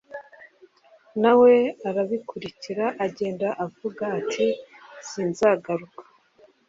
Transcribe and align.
na 1.21 1.31
we 1.41 1.53
arabikurikira 1.89 2.85
agenda 3.05 3.47
avuga 3.65 4.03
ati:sinzagaruka 4.19 6.03